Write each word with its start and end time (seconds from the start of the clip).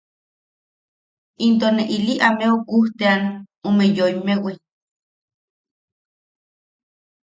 Into 1.45 1.67
ne 1.75 1.83
ili 1.95 2.13
ameu 2.27 2.57
kujteʼean 2.67 3.23
ume 3.67 3.85
yoimmewi. 3.95 4.53